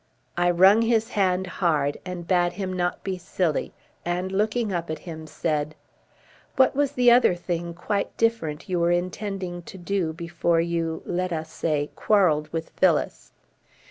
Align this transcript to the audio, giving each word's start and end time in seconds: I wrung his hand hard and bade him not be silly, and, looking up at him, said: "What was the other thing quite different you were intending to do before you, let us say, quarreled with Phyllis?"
I 0.35 0.49
wrung 0.49 0.81
his 0.81 1.09
hand 1.09 1.45
hard 1.45 1.99
and 2.03 2.25
bade 2.27 2.53
him 2.53 2.73
not 2.73 3.03
be 3.03 3.19
silly, 3.19 3.71
and, 4.03 4.31
looking 4.31 4.73
up 4.73 4.89
at 4.89 4.97
him, 4.97 5.27
said: 5.27 5.75
"What 6.55 6.75
was 6.75 6.93
the 6.93 7.11
other 7.11 7.35
thing 7.35 7.75
quite 7.75 8.17
different 8.17 8.67
you 8.67 8.79
were 8.79 8.89
intending 8.89 9.61
to 9.61 9.77
do 9.77 10.11
before 10.11 10.59
you, 10.59 11.03
let 11.05 11.31
us 11.31 11.53
say, 11.53 11.91
quarreled 11.95 12.47
with 12.51 12.71
Phyllis?" 12.71 13.31